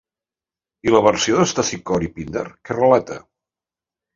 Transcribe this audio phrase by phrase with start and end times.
[0.87, 3.19] I la versió d'Estesícor i Píndar què relata?